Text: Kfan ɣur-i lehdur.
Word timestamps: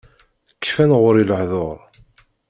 Kfan 0.63 0.91
ɣur-i 1.01 1.23
lehdur. 1.29 1.77